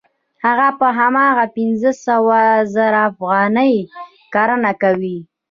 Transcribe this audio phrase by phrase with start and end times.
[0.45, 2.39] هغه په هماغه پنځه سوه
[2.75, 3.73] زره افغانۍ
[4.33, 5.17] کرنه کوي